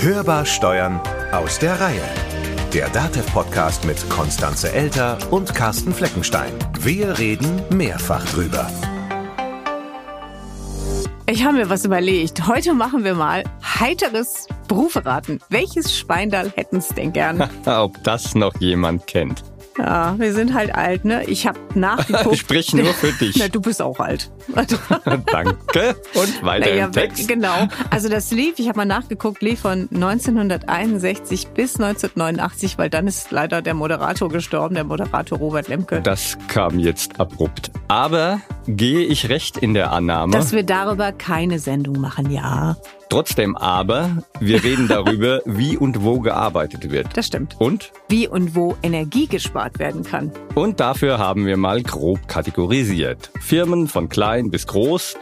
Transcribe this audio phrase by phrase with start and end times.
[0.00, 1.00] Hörbar Steuern
[1.32, 2.02] aus der Reihe.
[2.74, 6.52] Der DATEV-Podcast mit Konstanze Elter und Carsten Fleckenstein.
[6.80, 8.70] Wir reden mehrfach drüber.
[11.26, 12.46] Ich habe mir was überlegt.
[12.46, 15.40] Heute machen wir mal heiteres Beruferaten.
[15.48, 17.48] Welches Schweindal hätten es denn gern?
[17.66, 19.42] Ob das noch jemand kennt.
[19.78, 21.24] Ja, wir sind halt alt, ne?
[21.24, 22.36] Ich habe nachgeguckt.
[22.38, 23.36] Sprich nur für dich.
[23.36, 24.30] Na, du bist auch alt.
[25.26, 25.96] Danke.
[26.14, 27.28] Und weiter naja, im Text.
[27.28, 27.68] Genau.
[27.90, 33.30] Also das lief, ich habe mal nachgeguckt, lief von 1961 bis 1989, weil dann ist
[33.30, 36.00] leider der Moderator gestorben, der Moderator Robert Lemke.
[36.00, 37.70] Das kam jetzt abrupt.
[37.88, 40.32] Aber gehe ich recht in der Annahme?
[40.32, 42.76] Dass wir darüber keine Sendung machen, ja.
[43.08, 47.16] Trotzdem aber, wir reden darüber, wie und wo gearbeitet wird.
[47.16, 47.56] Das stimmt.
[47.58, 47.92] Und?
[48.08, 50.32] Wie und wo Energie gespart werden kann.
[50.54, 53.30] Und dafür haben wir mal grob kategorisiert.
[53.40, 55.16] Firmen von klein bis groß,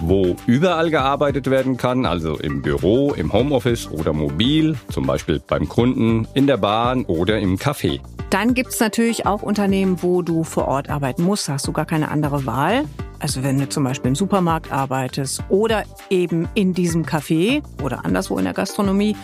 [0.00, 5.68] wo überall gearbeitet werden kann, also im Büro, im Homeoffice oder mobil, zum Beispiel beim
[5.68, 8.00] Kunden, in der Bahn oder im Café.
[8.30, 12.10] Dann gibt's natürlich auch Unternehmen, wo du vor Ort arbeiten musst, hast du gar keine
[12.10, 12.84] andere Wahl.
[13.18, 18.38] Also wenn du zum Beispiel im Supermarkt arbeitest oder eben in diesem Café oder anderswo
[18.38, 19.14] in der Gastronomie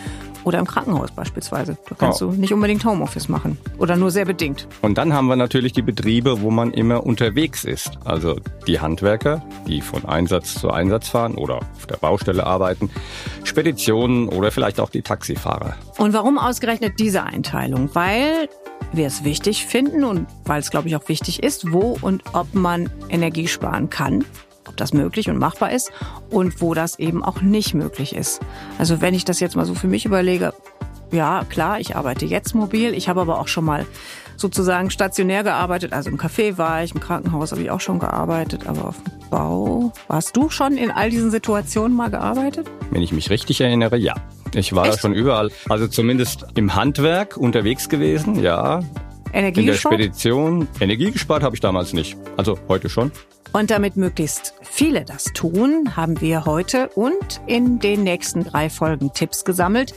[0.43, 1.77] oder im Krankenhaus beispielsweise.
[1.89, 2.31] Da kannst Oh.
[2.31, 4.67] du nicht unbedingt Homeoffice machen oder nur sehr bedingt.
[4.81, 7.97] Und dann haben wir natürlich die Betriebe, wo man immer unterwegs ist.
[8.05, 12.89] Also die Handwerker, die von Einsatz zu Einsatz fahren oder auf der Baustelle arbeiten,
[13.43, 15.75] Speditionen oder vielleicht auch die Taxifahrer.
[15.97, 17.89] Und warum ausgerechnet diese Einteilung?
[17.93, 18.49] Weil
[18.93, 22.53] wir es wichtig finden und weil es, glaube ich, auch wichtig ist, wo und ob
[22.53, 24.23] man Energie sparen kann,
[24.79, 25.91] das möglich und machbar ist
[26.29, 28.39] und wo das eben auch nicht möglich ist.
[28.77, 30.53] Also wenn ich das jetzt mal so für mich überlege,
[31.11, 33.85] ja, klar, ich arbeite jetzt mobil, ich habe aber auch schon mal
[34.35, 38.67] sozusagen stationär gearbeitet, also im Café war ich, im Krankenhaus habe ich auch schon gearbeitet,
[38.67, 39.93] aber auf dem Bau.
[40.07, 42.69] Warst du schon in all diesen Situationen mal gearbeitet?
[42.91, 44.15] Wenn ich mich richtig erinnere, ja.
[44.53, 44.99] Ich war Echt?
[44.99, 45.51] schon überall.
[45.69, 48.81] Also zumindest im Handwerk unterwegs gewesen, ja.
[49.33, 49.95] Energie In der gespart?
[49.95, 50.67] Spedition.
[50.79, 52.15] Energie gespart habe ich damals nicht.
[52.37, 53.11] Also heute schon.
[53.53, 59.13] Und damit möglichst viele das tun, haben wir heute und in den nächsten drei Folgen
[59.13, 59.93] Tipps gesammelt,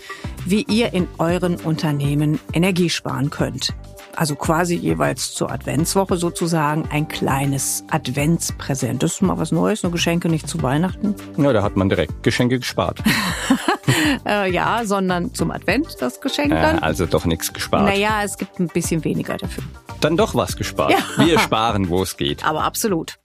[0.47, 3.75] wie ihr in euren Unternehmen Energie sparen könnt.
[4.17, 9.03] Also quasi jeweils zur Adventswoche sozusagen ein kleines Adventspräsent.
[9.03, 11.15] Das ist mal was Neues, nur Geschenke nicht zu Weihnachten.
[11.37, 13.01] Ja, da hat man direkt Geschenke gespart.
[14.27, 16.79] Äh, ja, sondern zum Advent das Geschenk Äh, dann.
[16.79, 17.85] also doch nichts gespart.
[17.85, 19.65] Naja, es gibt ein bisschen weniger dafür.
[20.01, 20.93] Dann doch was gespart.
[20.93, 21.27] Ja.
[21.27, 22.45] Wir sparen, wo es geht.
[22.47, 23.19] Aber absolut.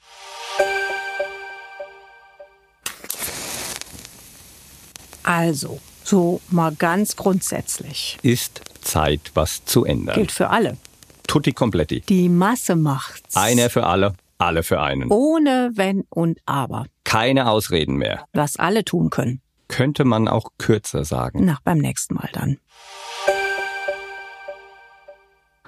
[5.25, 8.19] Also, so mal ganz grundsätzlich.
[8.21, 10.13] Ist Zeit, was zu ändern.
[10.13, 10.77] Gilt für alle.
[11.25, 12.01] Tutti completi.
[12.01, 13.35] Die Masse macht's.
[13.35, 15.09] Einer für alle, alle für einen.
[15.09, 16.85] Ohne Wenn und Aber.
[17.05, 18.25] Keine Ausreden mehr.
[18.33, 19.41] Was alle tun können.
[19.67, 21.43] Könnte man auch kürzer sagen.
[21.43, 22.59] Na, beim nächsten Mal dann.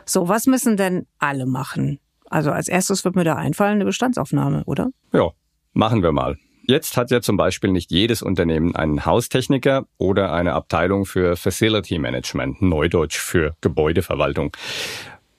[0.05, 1.99] So, was müssen denn alle machen?
[2.29, 4.91] Also als erstes wird mir da einfallen, eine Bestandsaufnahme, oder?
[5.11, 5.31] Ja,
[5.73, 6.37] machen wir mal.
[6.69, 11.97] Jetzt hat ja zum Beispiel nicht jedes Unternehmen einen Haustechniker oder eine Abteilung für Facility
[11.97, 14.51] Management, Neudeutsch für Gebäudeverwaltung.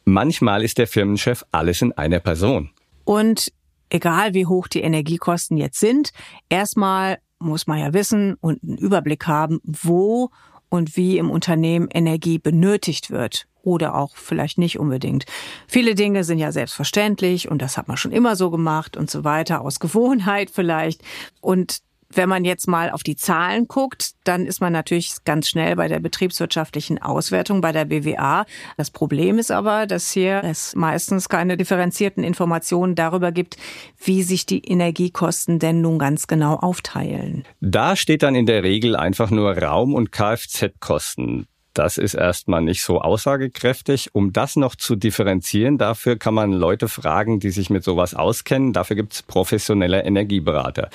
[0.07, 2.71] Manchmal ist der Firmenchef alles in einer Person.
[3.05, 3.53] Und
[3.91, 6.13] egal wie hoch die Energiekosten jetzt sind,
[6.49, 10.31] erstmal muss man ja wissen und einen Überblick haben, wo
[10.69, 15.25] und wie im Unternehmen Energie benötigt wird oder auch vielleicht nicht unbedingt.
[15.67, 19.25] Viele Dinge sind ja selbstverständlich und das hat man schon immer so gemacht und so
[19.25, 21.03] weiter, aus Gewohnheit vielleicht.
[21.41, 21.81] Und
[22.13, 25.89] wenn man jetzt mal auf die Zahlen guckt, dann ist man natürlich ganz schnell bei
[25.89, 28.47] der betriebswirtschaftlichen Auswertung bei der BWA.
[28.77, 33.57] Das Problem ist aber, dass hier es meistens keine differenzierten Informationen darüber gibt,
[34.03, 37.45] wie sich die Energiekosten denn nun ganz genau aufteilen.
[37.61, 41.47] Da steht dann in der Regel einfach nur Raum- und Kfz-Kosten.
[41.79, 44.11] Das ist erstmal nicht so aussagekräftig.
[44.13, 48.73] Um das noch zu differenzieren, dafür kann man Leute fragen, die sich mit sowas auskennen.
[48.73, 50.91] Dafür gibt's professionelle Energieberater.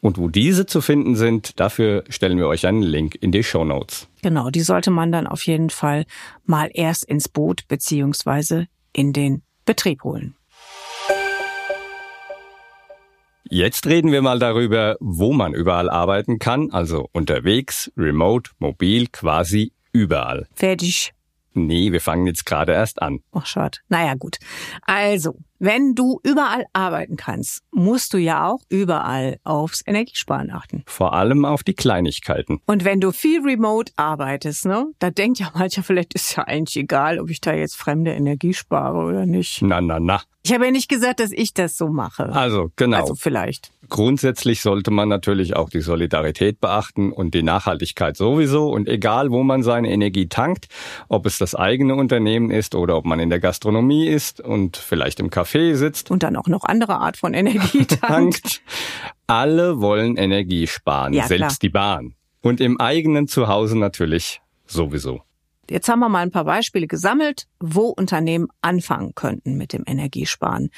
[0.00, 3.64] Und wo diese zu finden sind, dafür stellen wir euch einen Link in die Show
[3.64, 4.08] Notes.
[4.22, 6.04] Genau, die sollte man dann auf jeden Fall
[6.44, 10.36] mal erst ins Boot beziehungsweise in den Betrieb holen.
[13.48, 19.72] Jetzt reden wir mal darüber, wo man überall arbeiten kann, also unterwegs, remote, mobil, quasi
[19.92, 20.48] überall.
[20.54, 21.12] Fertig.
[21.54, 23.20] Nee, wir fangen jetzt gerade erst an.
[23.32, 23.78] Ach, schade.
[23.88, 24.38] Naja, gut.
[24.82, 30.82] Also, wenn du überall arbeiten kannst, musst du ja auch überall aufs Energiesparen achten.
[30.86, 32.60] Vor allem auf die Kleinigkeiten.
[32.66, 36.76] Und wenn du viel remote arbeitest, ne, da denkt ja mancher, vielleicht ist ja eigentlich
[36.76, 39.62] egal, ob ich da jetzt fremde Energie spare oder nicht.
[39.62, 40.22] Na, na, na.
[40.46, 42.32] Ich habe ja nicht gesagt, dass ich das so mache.
[42.32, 43.00] Also, genau.
[43.00, 43.72] Also vielleicht.
[43.88, 48.68] Grundsätzlich sollte man natürlich auch die Solidarität beachten und die Nachhaltigkeit sowieso.
[48.68, 50.68] Und egal, wo man seine Energie tankt,
[51.08, 55.18] ob es das eigene Unternehmen ist oder ob man in der Gastronomie ist und vielleicht
[55.18, 56.10] im Café sitzt.
[56.10, 58.00] Und dann auch noch andere Art von Energie tankt.
[58.02, 58.62] tankt.
[59.26, 61.58] Alle wollen Energie sparen, Ja, selbst klar.
[61.62, 62.14] die Bahn.
[62.42, 65.22] Und im eigenen Zuhause natürlich sowieso.
[65.68, 70.70] Jetzt haben wir mal ein paar Beispiele gesammelt, wo Unternehmen anfangen könnten mit dem Energiesparen.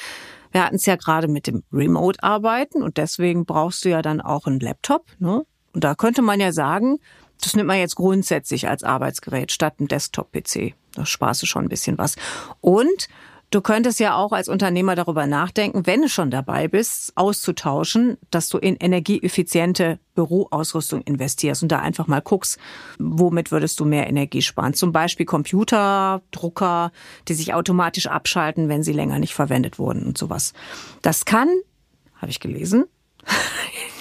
[0.50, 4.47] Wir hatten es ja gerade mit dem Remote-Arbeiten und deswegen brauchst du ja dann auch
[4.47, 5.05] einen Laptop.
[5.19, 5.44] Ne?
[5.75, 6.97] Und da könnte man ja sagen,
[7.43, 10.75] das nimmt man jetzt grundsätzlich als Arbeitsgerät statt einem Desktop-PC.
[10.94, 12.17] Da sparst du schon ein bisschen was.
[12.62, 13.09] Und
[13.50, 18.49] du könntest ja auch als Unternehmer darüber nachdenken, wenn du schon dabei bist, auszutauschen, dass
[18.49, 22.59] du in energieeffiziente Büroausrüstung investierst und da einfach mal guckst,
[22.99, 24.75] womit würdest du mehr Energie sparen.
[24.75, 26.93] Zum Beispiel Computer, Drucker,
[27.29, 30.53] die sich automatisch abschalten, wenn sie länger nicht verwendet wurden und sowas.
[31.03, 31.49] Das kann,
[32.17, 32.85] habe ich gelesen,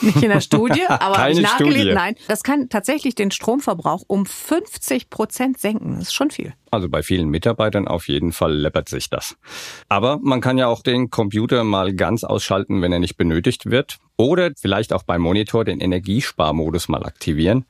[0.02, 1.80] nicht in der Studie, aber Keine nachgelesen.
[1.80, 1.94] Studie.
[1.94, 5.96] Nein, das kann tatsächlich den Stromverbrauch um 50 Prozent senken.
[6.00, 6.54] Das ist schon viel.
[6.72, 9.38] Also bei vielen Mitarbeitern auf jeden Fall läppert sich das.
[9.90, 13.98] Aber man kann ja auch den Computer mal ganz ausschalten, wenn er nicht benötigt wird.
[14.18, 17.66] Oder vielleicht auch beim Monitor den Energiesparmodus mal aktivieren.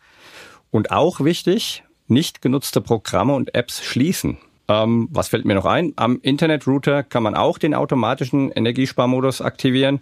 [0.72, 4.38] Und auch wichtig, nicht genutzte Programme und Apps schließen.
[4.68, 5.94] Ähm, was fällt mir noch ein?
[5.96, 10.02] Am Internetrouter kann man auch den automatischen Energiesparmodus aktivieren.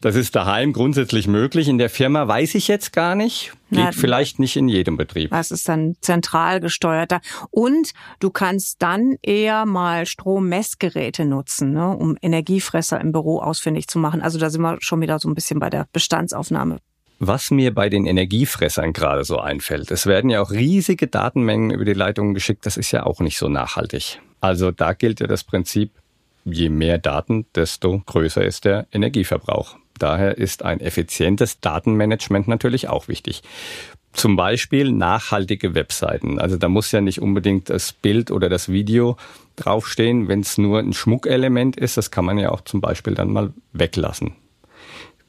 [0.00, 1.66] Das ist daheim grundsätzlich möglich.
[1.66, 3.52] In der Firma weiß ich jetzt gar nicht.
[3.70, 5.30] Geht Na, vielleicht nicht in jedem Betrieb.
[5.30, 7.20] Das ist dann zentral gesteuerter.
[7.50, 13.98] Und du kannst dann eher mal Strommessgeräte nutzen, ne, um Energiefresser im Büro ausfindig zu
[13.98, 14.22] machen.
[14.22, 16.78] Also da sind wir schon wieder so ein bisschen bei der Bestandsaufnahme.
[17.18, 21.84] Was mir bei den Energiefressern gerade so einfällt, es werden ja auch riesige Datenmengen über
[21.84, 24.20] die Leitungen geschickt, das ist ja auch nicht so nachhaltig.
[24.40, 25.90] Also da gilt ja das Prinzip,
[26.44, 29.76] je mehr Daten, desto größer ist der Energieverbrauch.
[29.98, 33.42] Daher ist ein effizientes Datenmanagement natürlich auch wichtig.
[34.12, 36.38] Zum Beispiel nachhaltige Webseiten.
[36.40, 39.16] Also da muss ja nicht unbedingt das Bild oder das Video
[39.56, 41.96] draufstehen, wenn es nur ein Schmuckelement ist.
[41.96, 44.34] Das kann man ja auch zum Beispiel dann mal weglassen.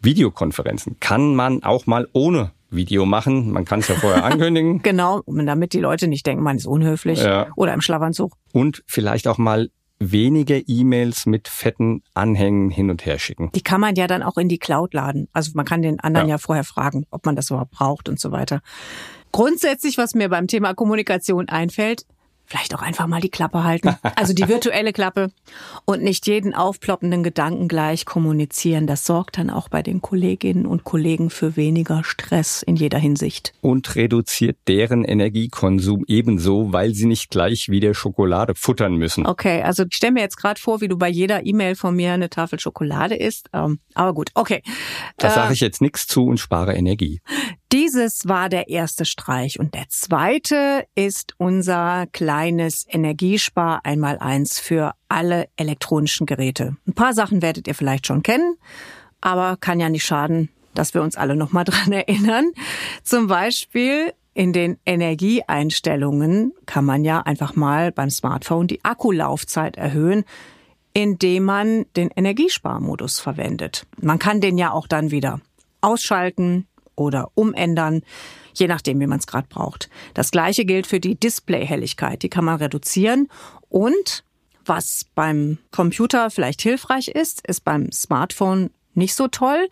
[0.01, 3.51] Videokonferenzen kann man auch mal ohne Video machen.
[3.51, 7.21] Man kann es ja vorher ankündigen Genau, damit die Leute nicht denken, man ist unhöflich
[7.21, 7.47] Ja.
[7.55, 8.33] oder im Schlafanzug.
[8.53, 9.69] und vielleicht auch mal
[9.99, 13.51] wenige E-Mails mit fetten Anhängen hin und her schicken.
[13.53, 15.27] Die kann man ja dann auch in die Cloud laden.
[15.33, 16.35] Also man kann den anderen Ja.
[16.35, 18.61] ja, vorher fragen, ob man das überhaupt braucht und so weiter.
[19.31, 22.05] Grundsätzlich, was mir beim Thema Kommunikation einfällt,
[22.49, 23.95] vielleicht auch einfach mal die Klappe halten.
[24.15, 25.31] Also die virtuelle Klappe
[25.85, 28.87] und nicht jeden aufploppenden Gedanken gleich kommunizieren.
[28.87, 33.53] Das sorgt dann auch bei den Kolleginnen und Kollegen für weniger Stress in jeder Hinsicht.
[33.61, 39.27] Und reduziert deren Energiekonsum ebenso, weil sie nicht gleich wieder Schokolade futtern müssen.
[39.27, 42.13] Okay, also ich stelle mir jetzt gerade vor, wie du bei jeder E-Mail von mir
[42.13, 43.49] eine Tafel Schokolade isst.
[43.53, 44.63] Ähm, aber gut, okay.
[45.17, 47.21] Da Äh, sage ich jetzt nichts zu und spare Energie.
[47.71, 54.93] Dieses war der erste Streich und der zweite ist unser kleines Energiespar einmal eins für
[55.07, 56.77] alle elektronischen Geräte.
[56.87, 58.55] Ein paar Sachen werdet ihr vielleicht schon kennen,
[59.21, 62.51] aber kann ja nicht schaden, dass wir uns alle noch mal dran erinnern.
[63.03, 70.23] Zum Beispiel in den Energieeinstellungen kann man ja einfach mal beim Smartphone die Akkulaufzeit erhöhen,
[70.93, 73.85] indem man den Energiesparmodus verwendet.
[74.01, 75.39] Man kann den ja auch dann wieder
[75.81, 76.67] ausschalten
[76.99, 78.01] oder umändern,
[78.53, 79.89] je nachdem, wie man es gerade braucht.
[80.13, 82.21] Das gleiche gilt für die Displayhelligkeit.
[82.23, 83.29] Die kann man reduzieren.
[83.69, 84.23] Und
[84.65, 89.69] was beim Computer vielleicht hilfreich ist, ist beim Smartphone nicht so toll.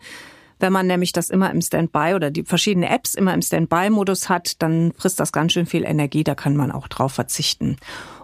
[0.58, 4.60] Wenn man nämlich das immer im Standby oder die verschiedenen Apps immer im Standby-Modus hat,
[4.60, 6.24] dann frisst das ganz schön viel Energie.
[6.24, 7.76] Da kann man auch drauf verzichten.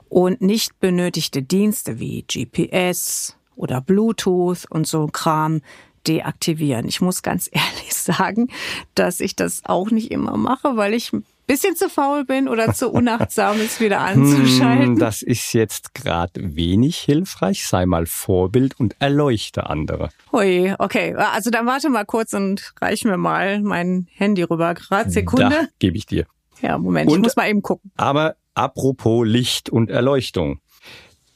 [0.09, 5.61] Und nicht benötigte Dienste wie GPS oder Bluetooth und so Kram
[6.07, 6.87] deaktivieren.
[6.89, 8.49] Ich muss ganz ehrlich sagen,
[8.95, 12.73] dass ich das auch nicht immer mache, weil ich ein bisschen zu faul bin oder
[12.73, 14.87] zu unachtsam, es wieder anzuschalten.
[14.95, 17.67] Hm, Das ist jetzt gerade wenig hilfreich.
[17.67, 20.09] Sei mal Vorbild und erleuchte andere.
[20.33, 21.15] Ui, okay.
[21.15, 24.73] Also dann warte mal kurz und reich mir mal mein Handy rüber.
[24.75, 25.69] Gerade Sekunde.
[25.79, 26.25] Gebe ich dir.
[26.63, 27.91] Ja, Moment, ich Und- muss mal eben gucken.
[27.99, 30.61] Aber apropos Licht und Erleuchtung.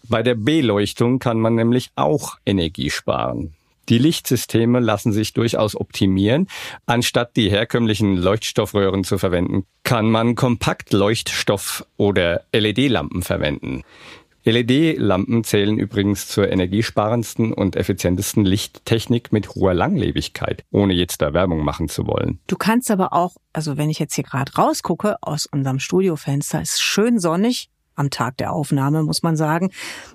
[0.09, 3.53] Bei der Beleuchtung kann man nämlich auch Energie sparen.
[3.89, 6.49] Die Lichtsysteme lassen sich durchaus optimieren.
[6.87, 13.83] Anstatt die herkömmlichen Leuchtstoffröhren zu verwenden, kann man Kompaktleuchtstoff oder LED-Lampen verwenden.
[14.45, 21.65] LED-Lampen zählen übrigens zur energiesparendsten und effizientesten Lichttechnik mit hoher Langlebigkeit, ohne jetzt da Werbung
[21.65, 22.41] machen zu wollen.
[22.47, 26.81] Du kannst aber auch, also wenn ich jetzt hier gerade rausgucke aus unserem Studiofenster, ist
[26.81, 27.69] schön sonnig,
[27.99, 29.71] am Tag der Aufnahme, muss man sagen.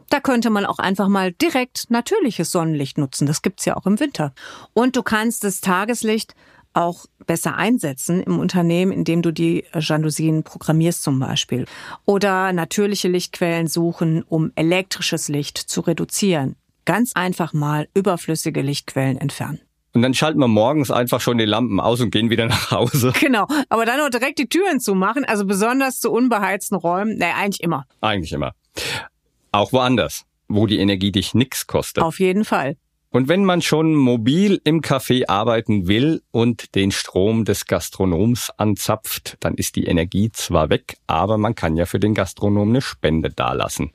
[0.10, 3.28] Da könnte man auch einfach mal direkt natürliches Sonnenlicht nutzen.
[3.28, 4.34] Das gibt's ja auch im Winter.
[4.74, 6.36] Und du kannst das Tageslicht
[6.74, 11.66] auch besser einsetzen im Unternehmen, indem du die Jalousien programmierst zum Beispiel.
[12.06, 16.56] Oder natürliche Lichtquellen suchen, um elektrisches Licht zu reduzieren.
[16.86, 19.62] Ganz einfach mal überflüssige Lichtquellen entfernen.
[19.94, 23.14] Und dann schalten wir morgens einfach schon die Lampen aus und gehen wieder nach Hause.
[23.20, 27.36] Genau, aber dann auch direkt die Türen zu machen, also besonders zu unbeheizten Räumen, naja,
[27.38, 27.86] eigentlich immer.
[28.02, 28.54] Eigentlich immer.
[29.52, 32.04] Auch woanders, wo die Energie dich nix kostet.
[32.04, 32.76] Auf jeden Fall.
[33.12, 39.38] Und wenn man schon mobil im Café arbeiten will und den Strom des Gastronoms anzapft,
[39.40, 43.30] dann ist die Energie zwar weg, aber man kann ja für den Gastronom eine Spende
[43.30, 43.92] dalassen.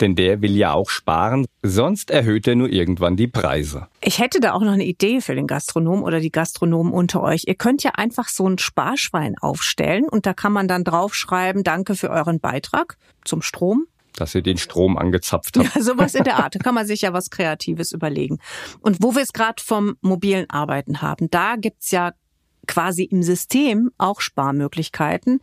[0.00, 3.88] Denn der will ja auch sparen, sonst erhöht er nur irgendwann die Preise.
[4.00, 7.44] Ich hätte da auch noch eine Idee für den Gastronom oder die Gastronomen unter euch.
[7.46, 11.94] Ihr könnt ja einfach so ein Sparschwein aufstellen und da kann man dann draufschreiben, danke
[11.94, 13.86] für euren Beitrag zum Strom
[14.16, 15.64] dass ihr den Strom angezapft habt.
[15.74, 16.54] Ja, sowas in der Art.
[16.54, 18.38] Da kann man sich ja was Kreatives überlegen.
[18.80, 22.12] Und wo wir es gerade vom mobilen Arbeiten haben, da gibt's ja
[22.66, 25.40] quasi im System auch Sparmöglichkeiten.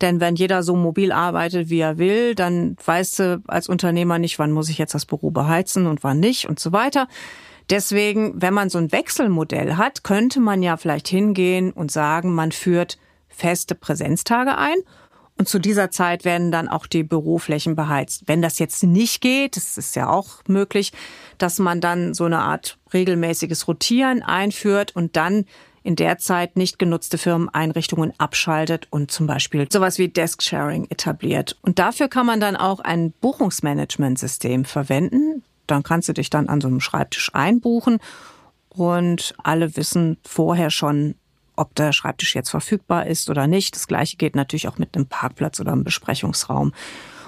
[0.00, 4.38] Denn wenn jeder so mobil arbeitet, wie er will, dann weißt du als Unternehmer nicht,
[4.38, 7.08] wann muss ich jetzt das Büro beheizen und wann nicht und so weiter.
[7.68, 12.52] Deswegen, wenn man so ein Wechselmodell hat, könnte man ja vielleicht hingehen und sagen, man
[12.52, 12.98] führt
[13.28, 14.76] feste Präsenztage ein
[15.40, 18.24] und zu dieser Zeit werden dann auch die Büroflächen beheizt.
[18.26, 20.92] Wenn das jetzt nicht geht, das ist ja auch möglich,
[21.38, 25.46] dass man dann so eine Art regelmäßiges Rotieren einführt und dann
[25.82, 31.56] in der Zeit nicht genutzte Firmeneinrichtungen abschaltet und zum Beispiel sowas wie Desk-Sharing etabliert.
[31.62, 35.42] Und dafür kann man dann auch ein Buchungsmanagementsystem verwenden.
[35.66, 37.98] Dann kannst du dich dann an so einem Schreibtisch einbuchen
[38.68, 41.14] und alle wissen vorher schon,
[41.56, 43.74] ob der Schreibtisch jetzt verfügbar ist oder nicht.
[43.74, 46.72] Das gleiche geht natürlich auch mit einem Parkplatz oder einem Besprechungsraum.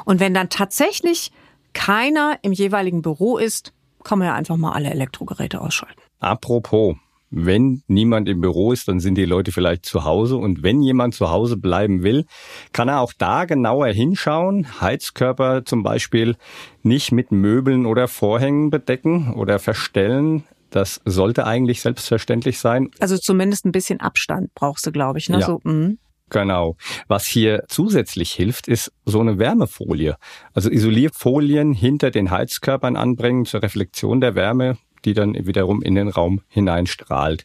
[0.05, 1.33] Und wenn dann tatsächlich
[1.73, 3.73] keiner im jeweiligen Büro ist,
[4.05, 6.01] kann man ja einfach mal alle Elektrogeräte ausschalten.
[6.19, 6.97] Apropos,
[7.35, 10.37] wenn niemand im Büro ist, dann sind die Leute vielleicht zu Hause.
[10.37, 12.27] Und wenn jemand zu Hause bleiben will,
[12.73, 14.81] kann er auch da genauer hinschauen.
[14.81, 16.37] Heizkörper zum Beispiel
[16.83, 20.45] nicht mit Möbeln oder Vorhängen bedecken oder verstellen.
[20.71, 22.91] Das sollte eigentlich selbstverständlich sein.
[23.01, 25.31] Also zumindest ein bisschen Abstand brauchst du, glaube ich.
[25.31, 25.41] Ne?
[25.41, 25.47] Ja.
[25.47, 25.99] So, mm.
[26.29, 26.77] Genau.
[27.09, 30.17] Was hier zusätzlich hilft, ist so eine Wärmefolie.
[30.55, 36.09] Also Isolierfolien hinter den Heizkörpern anbringen zur Reflexion der Wärme, die dann wiederum in den
[36.09, 37.45] Raum hineinstrahlt.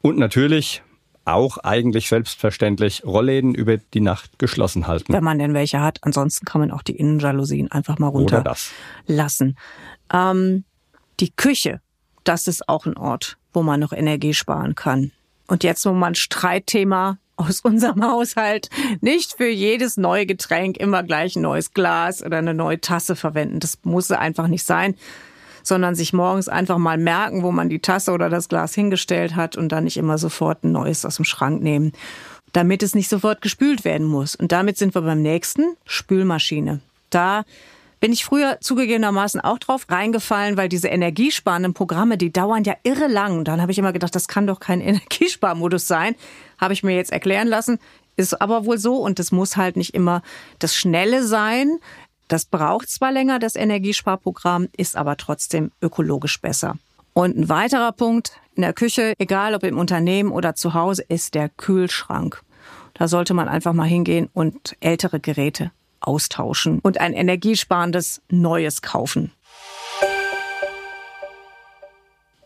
[0.00, 0.82] Und natürlich
[1.24, 5.12] auch eigentlich selbstverständlich Rollläden über die Nacht geschlossen halten.
[5.12, 5.98] Wenn man denn welche hat.
[6.02, 9.56] Ansonsten kann man auch die Innenjalousien einfach mal runterlassen.
[10.12, 10.64] Ähm,
[11.20, 11.80] die Küche
[12.24, 15.12] das ist auch ein Ort, wo man noch Energie sparen kann.
[15.46, 18.70] Und jetzt wo man Streitthema aus unserem Haushalt.
[19.00, 23.60] Nicht für jedes neue Getränk immer gleich ein neues Glas oder eine neue Tasse verwenden.
[23.60, 24.94] Das muss einfach nicht sein,
[25.64, 29.56] sondern sich morgens einfach mal merken, wo man die Tasse oder das Glas hingestellt hat
[29.56, 31.92] und dann nicht immer sofort ein neues aus dem Schrank nehmen,
[32.52, 34.36] damit es nicht sofort gespült werden muss.
[34.36, 36.80] Und damit sind wir beim nächsten, Spülmaschine.
[37.10, 37.44] Da
[38.04, 43.06] bin ich früher zugegebenermaßen auch drauf reingefallen, weil diese energiesparenden Programme, die dauern ja irre
[43.06, 43.38] lang.
[43.38, 46.14] Und dann habe ich immer gedacht, das kann doch kein Energiesparmodus sein.
[46.58, 47.78] Habe ich mir jetzt erklären lassen.
[48.16, 50.22] Ist aber wohl so und es muss halt nicht immer
[50.58, 51.78] das Schnelle sein.
[52.34, 56.74] Das braucht zwar länger, das Energiesparprogramm, ist aber trotzdem ökologisch besser.
[57.12, 61.36] Und ein weiterer Punkt in der Küche, egal ob im Unternehmen oder zu Hause, ist
[61.36, 62.42] der Kühlschrank.
[62.94, 69.30] Da sollte man einfach mal hingehen und ältere Geräte austauschen und ein energiesparendes Neues kaufen.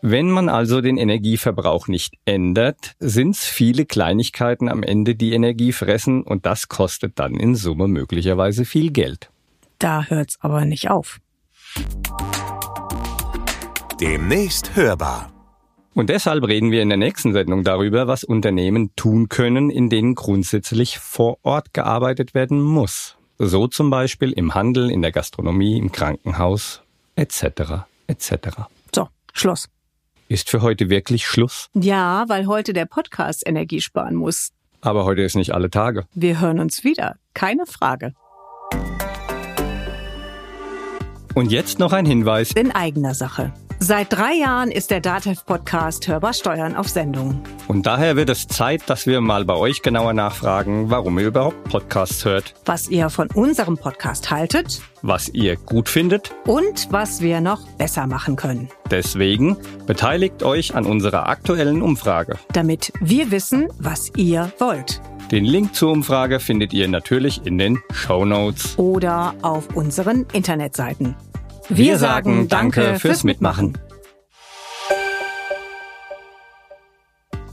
[0.03, 5.71] Wenn man also den Energieverbrauch nicht ändert, sind es viele Kleinigkeiten am Ende, die Energie
[5.71, 9.31] fressen und das kostet dann in Summe möglicherweise viel Geld.
[9.79, 11.19] Da hört's aber nicht auf.
[14.01, 15.31] Demnächst hörbar.
[15.93, 20.15] Und deshalb reden wir in der nächsten Sendung darüber, was Unternehmen tun können, in denen
[20.15, 23.17] grundsätzlich vor Ort gearbeitet werden muss.
[23.37, 26.81] So zum Beispiel im Handel, in der Gastronomie, im Krankenhaus
[27.15, 27.85] etc.
[28.07, 28.33] etc.
[28.93, 29.69] So, Schluss.
[30.27, 31.69] Ist für heute wirklich Schluss?
[31.73, 34.51] Ja, weil heute der Podcast Energie sparen muss.
[34.81, 36.05] Aber heute ist nicht alle Tage.
[36.13, 38.13] Wir hören uns wieder, keine Frage.
[41.39, 43.53] Und jetzt noch ein Hinweis in eigener Sache.
[43.79, 47.41] Seit drei Jahren ist der DATEV-Podcast Hörbar Steuern auf Sendung.
[47.69, 51.63] Und daher wird es Zeit, dass wir mal bei euch genauer nachfragen, warum ihr überhaupt
[51.69, 56.35] Podcasts hört, Was ihr von unserem Podcast haltet was ihr gut findet.
[56.45, 58.67] und was wir noch besser machen können.
[58.91, 59.55] Deswegen
[59.87, 62.37] beteiligt euch an unserer aktuellen Umfrage.
[62.51, 64.99] Damit wir wissen, was ihr wollt.
[65.31, 68.77] Den Link zur Umfrage findet ihr natürlich in den Show Notes.
[68.77, 71.15] Oder auf unseren Internetseiten.
[71.69, 73.77] Wir sagen Danke fürs Mitmachen.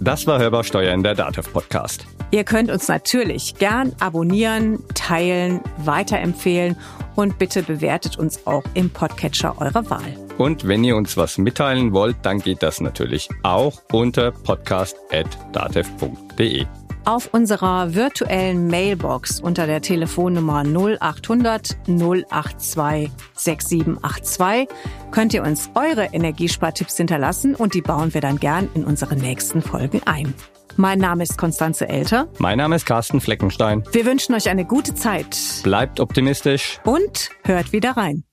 [0.01, 2.07] Das war Hörbar Steuern, der Datev Podcast.
[2.31, 6.77] Ihr könnt uns natürlich gern abonnieren, teilen, weiterempfehlen
[7.15, 10.17] und bitte bewertet uns auch im Podcatcher eurer Wahl.
[10.39, 16.67] Und wenn ihr uns was mitteilen wollt, dann geht das natürlich auch unter podcast.datev.de.
[17.07, 24.69] Auf unserer virtuellen Mailbox unter der Telefonnummer 0800 082 6782
[25.13, 29.63] könnt ihr uns eure Energiespartipps hinterlassen und die bauen wir dann gern in unsere nächsten
[29.63, 30.35] Folgen ein.
[30.75, 32.27] Mein Name ist Konstanze Elter.
[32.39, 33.85] Mein Name ist Carsten Fleckenstein.
[33.93, 36.81] Wir wünschen euch eine gute Zeit Bleibt optimistisch.
[36.85, 38.25] und hört wieder rein.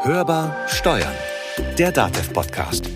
[0.00, 1.12] Hörbar Steuern.
[1.78, 2.88] Der DATEV-Podcast.